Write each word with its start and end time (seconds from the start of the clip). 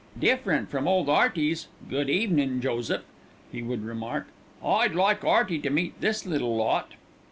"Different 0.17 0.71
from 0.71 0.87
ole 0.87 1.05
'Earty's 1.07 1.67
'Good 1.87 2.09
evenin', 2.09 2.59
Joseph,'" 2.59 3.05
he 3.51 3.61
would 3.61 3.85
remark. 3.85 4.29
"I'd 4.65 4.95
like 4.95 5.23
'Earty 5.23 5.59
to 5.59 5.69
meet 5.69 6.01
this 6.01 6.25
little 6.25 6.55
lot." 6.55 6.93